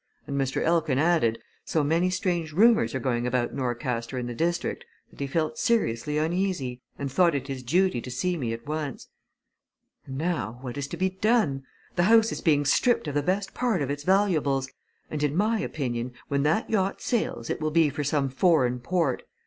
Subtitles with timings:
[0.25, 0.63] And, Mr.
[0.63, 5.27] Elkin added, so many strange rumours are going about Norcaster and the district, that he
[5.27, 9.09] felt seriously uneasy, and thought it his duty to see me at once.
[10.07, 11.65] And now what is to be done?
[11.97, 14.71] The house is being stripped of the best part of its valuables,
[15.11, 19.21] and in my opinion when that yacht sails it will be for some foreign port.